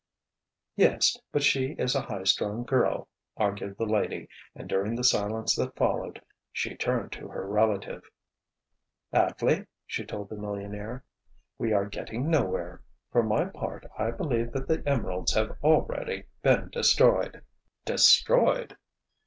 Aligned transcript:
"Yes, 0.75 1.15
but 1.31 1.43
she 1.43 1.73
is 1.73 1.93
a 1.93 2.01
high 2.01 2.23
strung 2.23 2.63
girl," 2.63 3.07
argued 3.37 3.77
the 3.77 3.85
lady; 3.85 4.29
and 4.55 4.67
during 4.67 4.95
the 4.95 5.03
silence 5.03 5.55
that 5.57 5.75
followed, 5.75 6.19
she 6.51 6.73
turned 6.75 7.11
to 7.11 7.27
her 7.27 7.45
relative. 7.47 8.01
"Atley," 9.13 9.67
she 9.85 10.03
told 10.03 10.29
the 10.29 10.35
millionaire, 10.37 11.05
"we 11.59 11.71
are 11.71 11.85
getting 11.85 12.31
nowhere. 12.31 12.81
For 13.11 13.21
my 13.21 13.45
part 13.45 13.85
I 13.95 14.09
believe 14.09 14.53
that 14.53 14.67
the 14.67 14.81
emeralds 14.87 15.35
have 15.35 15.55
already 15.61 16.23
been 16.41 16.69
destroyed!" 16.71 17.43
"Destroyed!" 17.85 18.77